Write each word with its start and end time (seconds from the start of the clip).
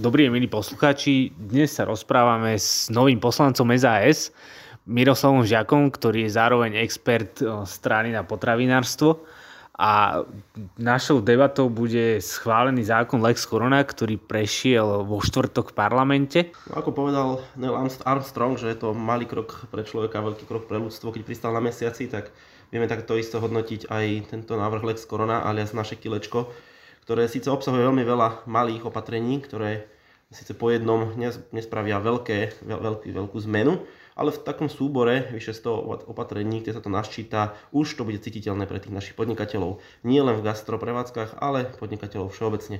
Dobrý 0.00 0.32
milí 0.32 0.48
poslucháči, 0.48 1.28
dnes 1.36 1.76
sa 1.76 1.84
rozprávame 1.84 2.56
s 2.56 2.88
novým 2.88 3.20
poslancom 3.20 3.68
SAS, 3.76 4.32
Miroslavom 4.88 5.44
Žiakom, 5.44 5.92
ktorý 5.92 6.24
je 6.24 6.40
zároveň 6.40 6.80
expert 6.80 7.36
strany 7.68 8.08
na 8.08 8.24
potravinárstvo. 8.24 9.20
A 9.76 10.24
našou 10.80 11.20
debatou 11.20 11.68
bude 11.68 12.16
schválený 12.16 12.88
zákon 12.88 13.20
Lex 13.20 13.44
Corona, 13.44 13.84
ktorý 13.84 14.16
prešiel 14.16 15.04
vo 15.04 15.20
štvrtok 15.20 15.68
v 15.68 15.76
parlamente. 15.76 16.38
No, 16.72 16.80
ako 16.80 16.96
povedal 16.96 17.44
Neil 17.60 17.76
Armstrong, 18.08 18.56
že 18.56 18.72
je 18.72 18.80
to 18.80 18.96
malý 18.96 19.28
krok 19.28 19.68
pre 19.68 19.84
človeka, 19.84 20.24
veľký 20.24 20.48
krok 20.48 20.64
pre 20.64 20.80
ľudstvo, 20.80 21.12
keď 21.12 21.28
pristal 21.28 21.52
na 21.52 21.60
mesiaci, 21.60 22.08
tak 22.08 22.32
vieme 22.72 22.88
takto 22.88 23.20
isto 23.20 23.36
hodnotiť 23.36 23.92
aj 23.92 24.32
tento 24.32 24.56
návrh 24.56 24.80
Lex 24.80 25.04
Corona 25.04 25.44
alias 25.44 25.76
naše 25.76 26.00
kilečko, 26.00 26.48
ktoré 27.10 27.26
síce 27.26 27.50
obsahuje 27.50 27.82
veľmi 27.90 28.06
veľa 28.06 28.46
malých 28.46 28.86
opatrení, 28.86 29.42
ktoré 29.42 29.90
síce 30.30 30.54
po 30.54 30.70
jednom 30.70 31.10
nespravia 31.50 31.98
veľké, 31.98 32.62
veľký, 32.62 33.10
veľkú 33.10 33.34
zmenu, 33.50 33.82
ale 34.14 34.30
v 34.30 34.38
takom 34.46 34.70
súbore 34.70 35.26
vyše 35.34 35.50
100 35.50 36.06
opatrení, 36.06 36.62
kde 36.62 36.78
sa 36.78 36.78
to 36.78 36.86
naščíta, 36.86 37.58
už 37.74 37.98
to 37.98 38.06
bude 38.06 38.22
cítiteľné 38.22 38.70
pre 38.70 38.78
tých 38.78 38.94
našich 38.94 39.18
podnikateľov. 39.18 39.82
Nie 40.06 40.22
len 40.22 40.38
v 40.38 40.46
gastroprevádzkach, 40.46 41.42
ale 41.42 41.74
podnikateľov 41.82 42.30
všeobecne. 42.30 42.78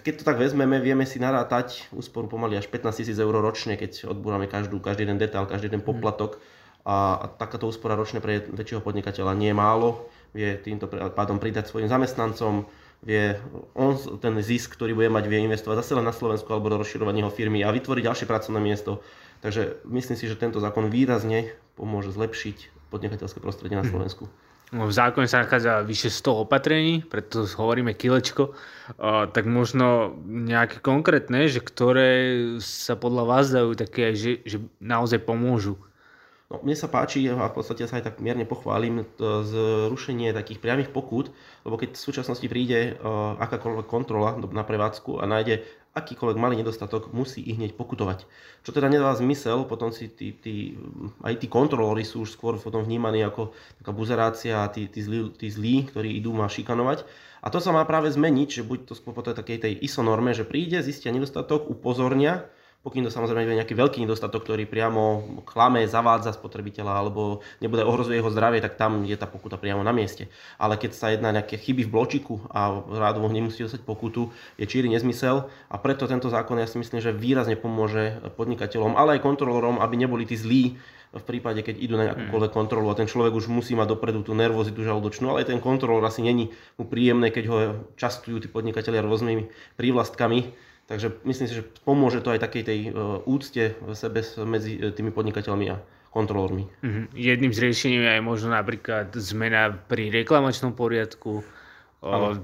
Keď 0.00 0.12
to 0.16 0.24
tak 0.24 0.40
vezmeme, 0.40 0.80
vieme 0.80 1.04
si 1.04 1.20
narátať 1.20 1.92
úsporu 1.92 2.24
pomaly 2.24 2.56
až 2.56 2.72
15 2.72 3.04
000 3.04 3.20
eur 3.20 3.36
ročne, 3.36 3.76
keď 3.76 4.08
odbúrame 4.08 4.48
každú, 4.48 4.80
každý 4.80 5.04
jeden 5.04 5.20
detail, 5.20 5.44
každý 5.44 5.68
jeden 5.68 5.84
poplatok. 5.84 6.40
A, 6.40 6.63
a 6.84 7.28
takáto 7.40 7.64
úspora 7.64 7.96
ročne 7.96 8.20
pre 8.20 8.44
väčšieho 8.44 8.84
podnikateľa 8.84 9.32
nie 9.32 9.50
je 9.50 9.56
málo 9.56 10.04
vie 10.34 10.58
týmto 10.58 10.90
pádom 10.90 11.38
pridať 11.38 11.70
svojim 11.70 11.86
zamestnancom, 11.86 12.66
vie 13.06 13.38
on 13.78 13.94
ten 14.18 14.34
zisk, 14.42 14.74
ktorý 14.74 14.98
bude 14.98 15.08
mať, 15.08 15.30
vie 15.30 15.46
investovať 15.46 15.86
zase 15.86 15.92
len 15.94 16.04
na 16.04 16.12
Slovensku 16.12 16.50
alebo 16.50 16.74
do 16.74 16.82
rozširovania 16.82 17.24
jeho 17.24 17.32
firmy 17.32 17.62
a 17.62 17.70
vytvoriť 17.70 18.02
ďalšie 18.02 18.26
pracovné 18.26 18.60
miesto. 18.60 18.98
Takže 19.46 19.86
myslím 19.86 20.16
si, 20.18 20.26
že 20.26 20.40
tento 20.40 20.58
zákon 20.58 20.90
výrazne 20.90 21.54
pomôže 21.78 22.10
zlepšiť 22.10 22.90
podnikateľské 22.90 23.38
prostredie 23.38 23.78
na 23.78 23.86
mhm. 23.86 23.92
Slovensku. 23.94 24.26
V 24.74 24.90
zákone 24.90 25.30
sa 25.30 25.46
nachádza 25.46 25.86
vyše 25.86 26.10
100 26.10 26.50
opatrení, 26.50 27.06
preto 27.06 27.46
hovoríme 27.46 27.94
kilečko, 27.94 28.58
tak 29.30 29.44
možno 29.46 30.18
nejaké 30.26 30.82
konkrétne, 30.82 31.46
že 31.46 31.62
ktoré 31.62 32.10
sa 32.58 32.98
podľa 32.98 33.24
vás 33.28 33.54
dajú 33.54 33.78
také, 33.78 34.18
že, 34.18 34.42
že 34.42 34.58
naozaj 34.82 35.22
pomôžu 35.22 35.78
No, 36.52 36.60
mne 36.60 36.76
sa 36.76 36.92
páči 36.92 37.24
a 37.24 37.48
v 37.48 37.56
podstate 37.56 37.88
sa 37.88 37.96
aj 37.96 38.12
tak 38.12 38.16
mierne 38.20 38.44
pochválim 38.44 39.08
zrušenie 39.18 40.36
takých 40.36 40.60
priamých 40.60 40.92
pokút, 40.92 41.32
lebo 41.64 41.80
keď 41.80 41.96
v 41.96 42.04
súčasnosti 42.04 42.44
príde 42.44 43.00
uh, 43.00 43.40
akákoľvek 43.40 43.86
kontrola 43.88 44.36
na 44.36 44.60
prevádzku 44.60 45.18
a 45.18 45.24
nájde 45.24 45.64
akýkoľvek 45.94 46.36
malý 46.36 46.58
nedostatok, 46.58 47.14
musí 47.14 47.38
ich 47.38 47.54
hneď 47.54 47.78
pokutovať. 47.78 48.26
Čo 48.66 48.70
teda 48.74 48.90
nedáva 48.90 49.14
zmysel, 49.14 49.62
potom 49.64 49.94
si 49.94 50.10
tí, 50.10 50.34
tí, 50.34 50.74
aj 51.22 51.38
tí 51.38 51.46
kontrolóri 51.46 52.02
sú 52.02 52.26
už 52.26 52.34
skôr 52.34 52.58
potom 52.58 52.82
vnímaní 52.82 53.22
ako 53.22 53.54
taká 53.78 53.94
buzerácia 53.94 54.66
a 54.66 54.70
tí, 54.74 54.90
tí, 54.90 55.00
zlí, 55.00 55.30
tí 55.38 55.46
zlí, 55.48 55.86
ktorí 55.86 56.18
idú 56.18 56.34
ma 56.34 56.50
šikanovať. 56.50 57.06
A 57.46 57.48
to 57.48 57.62
sa 57.62 57.70
má 57.70 57.86
práve 57.86 58.10
zmeniť, 58.10 58.48
že 58.60 58.66
buď 58.66 58.90
to 58.90 58.92
po 59.06 59.22
takej 59.22 59.58
tej 59.62 59.72
ISO 59.86 60.02
norme, 60.02 60.34
že 60.34 60.42
príde, 60.42 60.82
zistia 60.82 61.14
nedostatok, 61.14 61.70
upozornia, 61.70 62.50
pokým 62.84 63.00
to 63.00 63.08
samozrejme 63.08 63.48
nebude 63.48 63.60
nejaký 63.64 63.74
veľký 63.74 63.98
nedostatok, 64.04 64.44
ktorý 64.44 64.68
priamo 64.68 65.24
klame, 65.48 65.88
zavádza 65.88 66.36
spotrebiteľa 66.36 66.92
alebo 67.00 67.40
nebude 67.64 67.80
ohrozuje 67.80 68.20
jeho 68.20 68.28
zdravie, 68.28 68.60
tak 68.60 68.76
tam 68.76 69.08
je 69.08 69.16
tá 69.16 69.24
pokuta 69.24 69.56
priamo 69.56 69.80
na 69.80 69.96
mieste. 69.96 70.28
Ale 70.60 70.76
keď 70.76 70.90
sa 70.92 71.08
jedná 71.08 71.32
nejaké 71.32 71.56
chyby 71.56 71.88
v 71.88 71.92
bločiku 71.96 72.44
a 72.52 72.84
rádovo 72.92 73.32
nemusí 73.32 73.64
dostať 73.64 73.88
pokutu, 73.88 74.28
je 74.60 74.68
číry 74.68 74.92
nezmysel 74.92 75.48
a 75.72 75.76
preto 75.80 76.04
tento 76.04 76.28
zákon 76.28 76.60
ja 76.60 76.68
si 76.68 76.76
myslím, 76.76 77.00
že 77.00 77.16
výrazne 77.16 77.56
pomôže 77.56 78.20
podnikateľom, 78.36 79.00
ale 79.00 79.16
aj 79.16 79.24
kontrolorom, 79.24 79.80
aby 79.80 79.96
neboli 79.96 80.28
tí 80.28 80.36
zlí 80.36 80.76
v 81.14 81.24
prípade, 81.24 81.62
keď 81.62 81.78
idú 81.78 81.94
na 81.94 82.10
nejakúkoľvek 82.10 82.52
mm. 82.52 82.58
kontrolu 82.58 82.90
a 82.90 82.98
ten 82.98 83.06
človek 83.06 83.38
už 83.38 83.46
musí 83.46 83.78
mať 83.78 83.94
dopredu 83.94 84.26
tú 84.26 84.34
nervozitu 84.34 84.82
žalúdočnú, 84.82 85.30
ale 85.30 85.46
aj 85.46 85.54
ten 85.54 85.62
kontrolor 85.62 86.02
asi 86.02 86.26
není 86.26 86.50
mu 86.74 86.90
príjemné, 86.90 87.30
keď 87.30 87.44
ho 87.48 87.56
častujú 87.94 88.42
tí 88.42 88.50
podnikatelia 88.50 88.98
rôznymi 89.00 89.46
prívlastkami 89.78 90.52
Takže 90.84 91.16
myslím 91.24 91.46
si, 91.48 91.54
že 91.56 91.64
pomôže 91.84 92.20
to 92.20 92.28
aj 92.28 92.44
takej 92.44 92.62
tej 92.62 92.78
e, 92.88 92.90
úcte 93.24 93.72
v 93.80 93.90
sebe 93.96 94.20
medzi 94.44 94.76
e, 94.76 94.92
tými 94.92 95.16
podnikateľmi 95.16 95.66
a 95.72 95.80
kontrolórmi. 96.12 96.68
Mm-hmm. 96.84 97.04
Jedným 97.16 97.52
z 97.56 97.58
riešení 97.58 97.96
je 97.98 98.10
aj 98.20 98.22
možno 98.22 98.52
napríklad 98.52 99.10
zmena 99.16 99.72
pri 99.72 100.12
reklamačnom 100.12 100.76
poriadku. 100.76 101.42
Ano. 102.04 102.36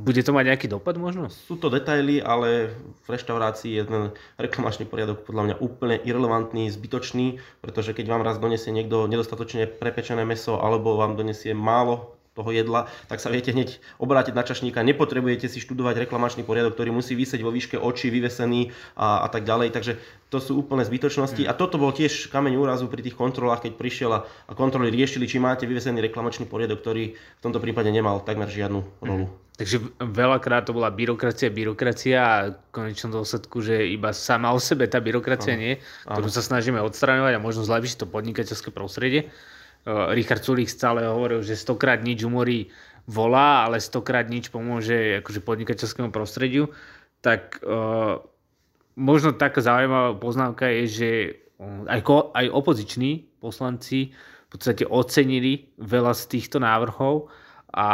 Bude 0.00 0.24
to 0.24 0.32
mať 0.32 0.44
nejaký 0.48 0.66
dopad 0.72 0.96
možno? 0.96 1.28
Sú 1.28 1.60
to 1.60 1.68
detaily, 1.68 2.24
ale 2.24 2.72
v 3.04 3.06
reštaurácii 3.06 3.76
je 3.76 3.84
ten 3.84 4.02
reklamačný 4.40 4.88
poriadok 4.88 5.28
podľa 5.28 5.42
mňa 5.44 5.56
úplne 5.60 6.00
irrelevantný, 6.00 6.72
zbytočný, 6.72 7.36
pretože 7.60 7.92
keď 7.92 8.16
vám 8.16 8.24
raz 8.24 8.40
donesie 8.40 8.72
niekto 8.72 9.04
nedostatočne 9.04 9.68
prepečené 9.68 10.24
meso 10.24 10.56
alebo 10.56 10.96
vám 10.96 11.20
donesie 11.20 11.52
málo 11.52 12.17
toho 12.38 12.54
jedla, 12.54 12.86
tak 13.10 13.18
sa 13.18 13.34
viete 13.34 13.50
hneď 13.50 13.82
obrátiť 13.98 14.30
na 14.38 14.46
čašníka. 14.46 14.86
Nepotrebujete 14.86 15.50
si 15.50 15.58
študovať 15.58 16.06
reklamačný 16.06 16.46
poriadok, 16.46 16.78
ktorý 16.78 16.94
musí 16.94 17.18
vysieť 17.18 17.42
vo 17.42 17.50
výške 17.50 17.74
očí, 17.74 18.14
vyvesený 18.14 18.70
a, 18.94 19.26
a 19.26 19.28
tak 19.28 19.42
ďalej. 19.42 19.74
Takže 19.74 19.92
to 20.30 20.38
sú 20.38 20.54
úplne 20.62 20.86
zbytočnosti. 20.86 21.42
Mm. 21.42 21.50
A 21.50 21.58
toto 21.58 21.82
bol 21.82 21.90
tiež 21.90 22.30
kameň 22.30 22.54
úrazu 22.54 22.86
pri 22.86 23.02
tých 23.02 23.18
kontrolách, 23.18 23.66
keď 23.66 23.72
prišiel 23.74 24.10
a, 24.14 24.20
a 24.46 24.52
kontroly 24.54 24.94
riešili, 24.94 25.26
či 25.26 25.42
máte 25.42 25.66
vyvesený 25.66 25.98
reklamačný 25.98 26.46
poriadok, 26.46 26.78
ktorý 26.84 27.18
v 27.18 27.40
tomto 27.42 27.58
prípade 27.58 27.90
nemal 27.90 28.22
takmer 28.22 28.46
žiadnu 28.46 28.80
rolu. 29.02 29.26
Mm. 29.26 29.46
Takže 29.58 29.82
veľakrát 29.98 30.70
to 30.70 30.76
bola 30.76 30.86
byrokracia, 30.94 31.50
byrokracia 31.50 32.18
a 32.22 32.54
v 32.54 32.70
konečnom 32.70 33.10
dôsledku, 33.10 33.58
že 33.58 33.90
iba 33.90 34.14
sama 34.14 34.54
o 34.54 34.62
sebe 34.62 34.86
tá 34.86 35.02
byrokracia 35.02 35.58
nie, 35.58 35.82
ktorú 36.06 36.30
sa 36.30 36.46
snažíme 36.46 36.78
odstraňovať 36.78 37.34
a 37.34 37.42
možno 37.42 37.66
zlepšiť 37.66 37.98
to 37.98 38.06
podnikateľské 38.06 38.70
prostredie. 38.70 39.34
Richard 40.12 40.44
Sulik 40.44 40.68
stále 40.68 41.08
hovoril, 41.08 41.40
že 41.40 41.56
stokrát 41.56 42.04
nič 42.04 42.20
umorí 42.24 42.68
volá, 43.08 43.64
ale 43.64 43.80
stokrát 43.80 44.28
nič 44.28 44.52
pomôže 44.52 45.24
akože 45.24 45.40
podnikateľskému 45.40 46.12
prostrediu, 46.12 46.68
tak 47.24 47.56
uh, 47.64 48.20
možno 49.00 49.32
taká 49.32 49.64
zaujímavá 49.64 50.12
poznámka 50.20 50.68
je, 50.68 50.82
že 50.86 51.10
aj, 51.88 52.00
aj 52.36 52.46
opoziční 52.52 53.26
poslanci 53.40 54.12
v 54.12 54.48
podstate 54.48 54.84
ocenili 54.84 55.72
veľa 55.80 56.12
z 56.12 56.22
týchto 56.36 56.60
návrhov 56.60 57.32
a 57.68 57.86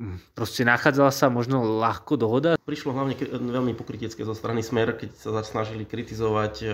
hm, 0.00 0.32
proste 0.32 0.64
nachádzala 0.64 1.12
sa 1.12 1.28
možno 1.28 1.60
ľahko 1.60 2.16
dohoda. 2.16 2.56
Prišlo 2.64 2.96
hlavne 2.96 3.12
veľmi 3.28 3.76
pokritické 3.76 4.24
zo 4.24 4.32
strany 4.32 4.64
Smer, 4.64 4.96
keď 4.96 5.10
sa 5.12 5.44
snažili 5.44 5.84
kritizovať 5.84 6.54
e, 6.64 6.66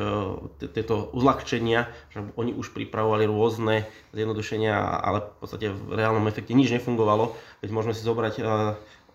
tieto 0.71 1.11
uľahčenia, 1.19 1.91
že 2.15 2.23
oni 2.39 2.55
už 2.55 2.71
pripravovali 2.79 3.27
rôzne 3.27 3.91
zjednodušenia, 4.15 4.75
ale 4.79 5.27
v 5.27 5.39
podstate 5.43 5.67
v 5.75 5.99
reálnom 5.99 6.31
efekte 6.31 6.55
nič 6.55 6.71
nefungovalo. 6.71 7.35
Veď 7.59 7.71
môžeme 7.75 7.95
si 7.99 8.07
zobrať 8.07 8.35
e, 8.39 8.43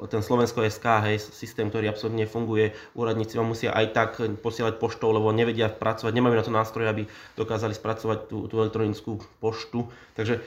ten 0.04 0.20
Slovensko 0.20 0.66
SK, 0.68 0.86
hej, 1.08 1.18
systém, 1.22 1.72
ktorý 1.72 1.88
absolútne 1.88 2.28
funguje, 2.28 2.76
úradníci 2.98 3.40
vám 3.40 3.56
musia 3.56 3.72
aj 3.72 3.86
tak 3.94 4.10
posielať 4.42 4.82
poštou, 4.82 5.16
lebo 5.16 5.32
nevedia 5.32 5.72
pracovať, 5.72 6.12
nemajú 6.12 6.34
na 6.36 6.44
to 6.44 6.52
nástroje, 6.52 6.88
aby 6.92 7.04
dokázali 7.40 7.72
spracovať 7.72 8.28
tú, 8.28 8.52
tú 8.52 8.56
elektronickú 8.60 9.22
poštu. 9.40 9.88
Takže 10.18 10.44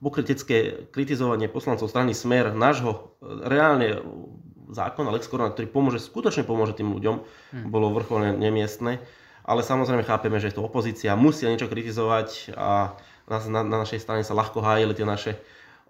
pokritické 0.00 0.88
kritizovanie 0.92 1.48
poslancov 1.48 1.88
strany 1.88 2.12
Smer 2.12 2.52
nášho 2.52 2.92
e, 2.92 2.98
reálne 3.48 4.00
zákona 4.70 5.14
Lex 5.14 5.30
Corona, 5.30 5.54
ktorý 5.54 5.70
pomôže, 5.70 6.02
skutočne 6.02 6.42
pomôže 6.42 6.74
tým 6.74 6.90
ľuďom, 6.90 7.22
hmm. 7.22 7.68
bolo 7.70 7.94
vrcholne 7.94 8.34
nemiestne. 8.34 8.98
Ale 9.46 9.62
samozrejme 9.62 10.02
chápeme, 10.02 10.42
že 10.42 10.50
je 10.50 10.58
to 10.58 10.66
opozícia, 10.66 11.14
musia 11.14 11.46
niečo 11.46 11.70
kritizovať 11.70 12.58
a 12.58 12.98
na, 13.30 13.38
na, 13.46 13.60
na 13.62 13.76
našej 13.86 14.02
strane 14.02 14.26
sa 14.26 14.34
ľahko 14.34 14.58
hájili 14.58 14.90
tie 14.90 15.06
naše 15.06 15.38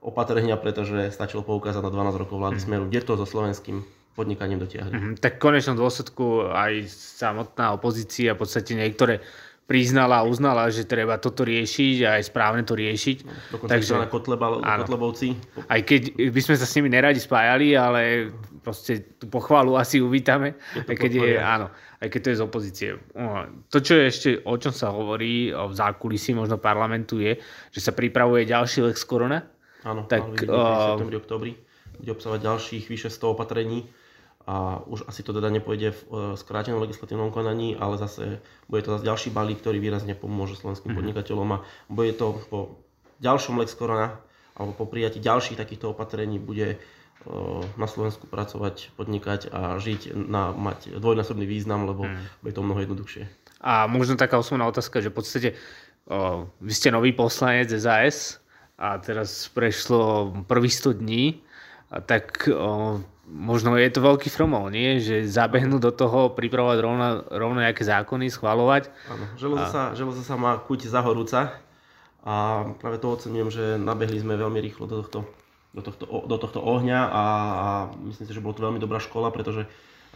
opatrenia, 0.05 0.61
pretože 0.61 1.09
stačilo 1.09 1.41
poukázať 1.41 1.81
na 1.81 1.89
12 1.89 2.21
rokov 2.21 2.37
vlády 2.37 2.61
hmm. 2.61 2.65
Smeru, 2.69 2.85
kde 2.85 3.01
to 3.01 3.17
so 3.17 3.25
slovenským 3.25 3.81
podnikaním 4.17 4.61
dotiahli. 4.61 4.93
Hmm, 4.93 5.15
tak 5.17 5.41
v 5.41 5.53
konečnom 5.53 5.77
dôsledku 5.77 6.49
aj 6.53 6.89
samotná 6.89 7.77
opozícia, 7.77 8.33
v 8.33 8.41
podstate 8.45 8.73
niektoré 8.77 9.21
priznala 9.67 10.23
a 10.23 10.27
uznala, 10.27 10.71
že 10.71 10.87
treba 10.87 11.19
toto 11.19 11.43
riešiť 11.43 11.97
a 12.07 12.09
aj 12.19 12.31
správne 12.31 12.63
to 12.63 12.79
riešiť. 12.79 13.17
No, 13.27 13.31
dokonca 13.59 13.71
Takže, 13.75 13.93
na 13.99 14.07
Kotleba, 14.07 14.47
Kotlebovci. 14.63 15.29
Aj 15.67 15.81
keď 15.83 16.15
by 16.31 16.41
sme 16.41 16.55
sa 16.55 16.67
s 16.71 16.75
nimi 16.79 16.89
neradi 16.89 17.19
spájali, 17.19 17.75
ale 17.75 18.31
proste 18.63 19.19
tú 19.19 19.27
pochvalu 19.27 19.75
asi 19.75 19.99
uvítame, 19.99 20.55
aj 20.87 20.95
keď, 20.95 21.13
je, 21.19 21.31
áno, 21.39 21.67
aj 21.99 22.09
keď 22.11 22.21
to 22.23 22.29
je 22.31 22.39
z 22.39 22.43
opozície. 22.43 22.91
To, 23.71 23.79
čo 23.83 23.99
je 23.99 24.05
ešte, 24.07 24.29
o 24.47 24.55
čom 24.55 24.71
sa 24.71 24.95
hovorí 24.95 25.51
v 25.51 25.75
zákulisí 25.75 26.35
možno 26.35 26.63
parlamentu 26.63 27.19
je, 27.19 27.39
že 27.75 27.81
sa 27.83 27.91
pripravuje 27.91 28.47
ďalší 28.47 28.87
Lex 28.87 29.03
Corona. 29.03 29.43
Áno, 29.87 30.07
tak, 30.07 30.23
áno, 30.23 30.35
vidíme, 30.35 30.51
uh, 30.51 30.67
v 30.67 30.83
septembri, 30.95 31.17
oktobri 31.19 31.53
bude 31.97 32.11
obsahovať 32.13 32.41
ďalších 32.45 32.85
vyše 32.93 33.09
100 33.09 33.35
opatrení 33.35 33.89
a 34.47 34.79
už 34.87 35.11
asi 35.11 35.27
to 35.27 35.35
teda 35.35 35.51
nepôjde 35.51 35.91
v 35.91 36.01
e, 36.07 36.07
skrátenom 36.39 36.79
legislatívnom 36.79 37.35
konaní, 37.35 37.75
ale 37.75 37.99
zase 37.99 38.39
bude 38.71 38.87
to 38.87 38.95
zase 38.95 39.05
ďalší 39.05 39.29
balík, 39.35 39.59
ktorý 39.59 39.83
výrazne 39.83 40.15
pomôže 40.15 40.55
slovenským 40.55 40.95
mm-hmm. 40.95 41.03
podnikateľom 41.03 41.49
a 41.59 41.63
bude 41.91 42.15
to 42.15 42.39
po 42.47 42.79
ďalšom 43.19 43.59
Lex 43.59 43.75
Corona 43.75 44.23
alebo 44.55 44.73
po 44.73 44.87
prijatí 44.87 45.19
ďalších 45.21 45.59
takýchto 45.59 45.93
opatrení 45.93 46.39
bude 46.41 46.81
na 47.77 47.87
Slovensku 47.91 48.31
pracovať, 48.31 48.95
podnikať 48.95 49.51
a 49.51 49.77
žiť, 49.83 50.15
na, 50.15 50.55
mať 50.55 50.99
dvojnásobný 51.03 51.47
význam, 51.47 51.89
lebo 51.89 52.07
hmm. 52.07 52.47
je 52.47 52.55
to 52.55 52.63
mnoho 52.63 52.81
jednoduchšie. 52.87 53.25
A 53.61 53.91
možno 53.91 54.15
taká 54.15 54.39
osobná 54.39 54.69
otázka, 54.69 55.03
že 55.03 55.11
v 55.11 55.17
podstate 55.17 55.49
o, 56.07 56.47
vy 56.63 56.73
ste 56.73 56.95
nový 56.95 57.11
poslanec 57.17 57.73
SAS 57.73 58.39
a 58.79 59.01
teraz 59.03 59.51
prešlo 59.51 60.33
prvých 60.47 60.77
100 60.95 61.03
dní, 61.03 61.25
a 61.91 61.99
tak 62.03 62.47
o, 62.51 63.01
možno 63.27 63.75
je 63.75 63.91
to 63.91 64.01
veľký 64.01 64.31
fromov, 64.31 64.71
nie? 64.71 65.03
Že 65.03 65.27
zabehnú 65.27 65.83
do 65.83 65.91
toho, 65.91 66.31
pripravovať 66.33 66.79
rovno, 66.79 67.07
rovno 67.27 67.59
nejaké 67.59 67.83
zákony, 67.83 68.31
schvalovať. 68.31 68.89
Áno, 69.11 69.25
železo, 69.35 69.67
a... 69.67 69.71
sa, 69.71 69.83
železo 69.99 70.23
sa 70.23 70.39
má 70.39 70.55
kuť 70.63 70.87
zahorúca 70.87 71.59
a 72.23 72.67
práve 72.79 73.03
to 73.03 73.11
ocenujem, 73.11 73.51
že 73.51 73.65
nabehli 73.79 74.23
sme 74.23 74.39
veľmi 74.39 74.59
rýchlo 74.63 74.87
do 74.87 75.03
tohto, 75.03 75.27
do 75.75 75.83
tohto, 75.83 76.05
do 76.07 76.37
tohto 76.39 76.59
ohňa 76.63 77.01
a, 77.07 77.25
a 77.27 77.67
myslím 78.07 78.27
si, 78.27 78.35
že 78.35 78.43
bolo 78.43 78.55
to 78.55 78.67
veľmi 78.67 78.83
dobrá 78.83 79.03
škola, 79.03 79.35
pretože 79.35 79.67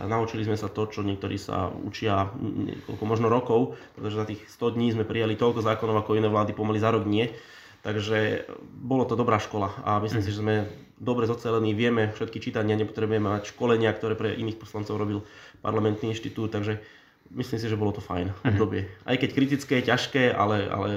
naučili 0.01 0.47
sme 0.47 0.57
sa 0.57 0.73
to, 0.73 0.89
čo 0.89 1.05
niektorí 1.05 1.37
sa 1.37 1.69
učia 1.69 2.33
niekoľko 2.41 3.05
možno 3.05 3.27
rokov, 3.29 3.77
pretože 3.99 4.17
za 4.17 4.27
tých 4.27 4.41
100 4.49 4.75
dní 4.79 4.87
sme 4.95 5.05
prijali 5.05 5.37
toľko 5.37 5.61
zákonov, 5.61 6.01
ako 6.01 6.17
iné 6.17 6.31
vlády 6.31 6.57
pomaly 6.57 6.81
za 6.81 6.95
rok 6.95 7.05
nie. 7.05 7.29
Takže 7.81 8.45
bolo 8.61 9.09
to 9.09 9.17
dobrá 9.17 9.41
škola 9.41 9.73
a 9.85 10.05
myslím 10.05 10.21
mm. 10.21 10.27
si, 10.29 10.31
že 10.37 10.41
sme 10.45 10.69
dobre 11.01 11.25
zocelení, 11.25 11.73
vieme 11.73 12.13
všetky 12.13 12.39
čítania, 12.39 12.77
nepotrebujeme 12.77 13.33
mať 13.41 13.57
školenia, 13.57 13.91
ktoré 13.97 14.15
pre 14.15 14.37
iných 14.37 14.61
poslancov 14.61 15.01
robil 15.01 15.25
parlamentný 15.65 16.13
inštitút, 16.13 16.53
takže 16.53 16.77
myslím 17.33 17.59
si, 17.59 17.67
že 17.67 17.81
bolo 17.81 17.97
to 17.97 18.05
fajn 18.05 18.31
mm. 18.31 18.49
obdobie. 18.53 18.85
Aj 19.09 19.17
keď 19.17 19.31
kritické, 19.33 19.81
ťažké, 19.81 20.31
ale, 20.37 20.69
ale 20.69 20.89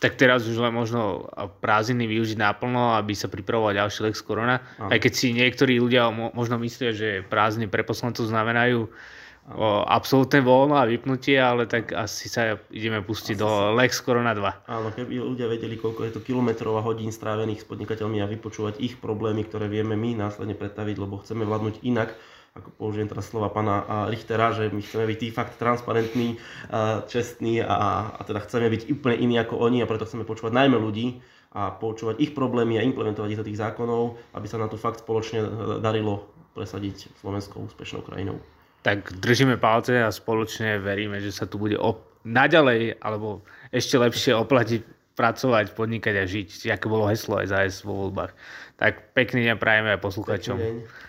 tak 0.00 0.16
teraz 0.16 0.48
už 0.48 0.56
len 0.56 0.72
možno 0.72 1.28
prázdniny 1.60 2.08
využiť 2.08 2.40
naplno, 2.40 2.96
aby 2.96 3.12
sa 3.12 3.28
pripravoval 3.28 3.76
ďalší 3.76 4.08
Lex 4.08 4.24
Korona. 4.24 4.64
Aj 4.80 4.96
keď 4.96 5.12
si 5.12 5.36
niektorí 5.36 5.76
ľudia 5.76 6.08
možno 6.08 6.56
myslia, 6.64 6.96
že 6.96 7.20
prázdniny 7.28 7.68
pre 7.68 7.84
poslancov 7.84 8.24
znamenajú 8.24 8.88
o 9.56 9.82
absolútne 9.82 10.38
voľno 10.44 10.78
a 10.78 10.86
vypnutie, 10.86 11.34
ale 11.34 11.66
tak 11.66 11.90
asi 11.90 12.30
sa 12.30 12.54
ideme 12.70 13.02
pustiť 13.02 13.34
asi 13.34 13.42
do 13.42 13.50
sa... 13.50 13.74
Lex 13.74 13.90
Corona 14.02 14.32
2. 14.36 14.70
Áno, 14.70 14.88
keby 14.94 15.18
ľudia 15.18 15.50
vedeli, 15.50 15.74
koľko 15.74 16.06
je 16.06 16.12
to 16.14 16.20
kilometrov 16.22 16.78
a 16.78 16.86
hodín 16.86 17.10
strávených 17.10 17.64
s 17.64 17.66
podnikateľmi 17.66 18.22
a 18.22 18.30
vypočúvať 18.30 18.78
ich 18.78 18.94
problémy, 19.02 19.42
ktoré 19.42 19.66
vieme 19.66 19.98
my 19.98 20.14
následne 20.14 20.54
predstaviť, 20.54 20.96
lebo 21.02 21.18
chceme 21.22 21.42
vládnuť 21.42 21.82
inak, 21.82 22.14
ako 22.54 22.68
použijem 22.74 23.06
teraz 23.06 23.30
slova 23.30 23.50
pána 23.50 24.06
Richtera, 24.10 24.50
že 24.50 24.74
my 24.74 24.82
chceme 24.82 25.06
byť 25.06 25.18
tý 25.22 25.28
fakt 25.30 25.54
transparentní, 25.58 26.38
čestní 27.06 27.62
a, 27.62 28.10
a 28.10 28.20
teda 28.26 28.42
chceme 28.42 28.66
byť 28.70 28.90
úplne 28.90 29.16
iní 29.22 29.36
ako 29.38 29.54
oni 29.62 29.82
a 29.82 29.90
preto 29.90 30.06
chceme 30.06 30.26
počúvať 30.26 30.54
najmä 30.54 30.74
ľudí 30.74 31.22
a 31.54 31.74
počúvať 31.74 32.22
ich 32.22 32.34
problémy 32.34 32.78
a 32.78 32.86
implementovať 32.86 33.30
ich 33.34 33.40
do 33.42 33.46
tých 33.46 33.58
zákonov, 33.62 34.18
aby 34.34 34.46
sa 34.46 34.58
na 34.58 34.66
to 34.66 34.78
fakt 34.78 35.02
spoločne 35.02 35.42
darilo 35.82 36.30
presadiť 36.54 37.14
Slovenskou 37.22 37.62
úspešnou 37.70 38.02
krajinou 38.02 38.38
tak 38.80 39.12
držíme 39.20 39.60
palce 39.60 40.00
a 40.00 40.08
spoločne 40.08 40.80
veríme, 40.80 41.20
že 41.20 41.32
sa 41.32 41.44
tu 41.44 41.60
bude 41.60 41.76
op- 41.76 42.10
naďalej, 42.24 43.00
alebo 43.00 43.40
ešte 43.72 43.96
lepšie 43.96 44.36
oplatiť 44.36 44.80
pracovať, 45.16 45.76
podnikať 45.76 46.14
a 46.16 46.24
žiť, 46.24 46.48
aké 46.72 46.86
bolo 46.88 47.08
heslo 47.08 47.40
aj 47.40 47.46
za 47.48 47.58
vo 47.84 48.08
voľbách. 48.08 48.32
Tak 48.80 49.12
pekný 49.12 49.48
deň 49.48 49.56
prajeme 49.60 49.88
aj 49.96 50.00
posluchačom. 50.00 50.56
Pekný 50.56 50.84
deň. 50.84 51.08